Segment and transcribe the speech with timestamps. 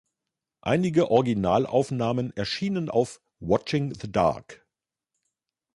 [0.63, 4.65] Einige Originalaufnahmen erschienen auf "Watching the Dark".